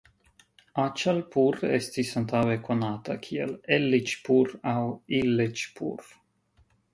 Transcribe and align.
Aĉalpur 0.83 1.57
estis 1.67 2.13
antaŭe 2.21 2.55
konata 2.69 3.17
kiel 3.27 3.53
Elliĉpur 3.77 4.55
aŭ 4.73 4.83
Illiĉpur. 5.21 6.11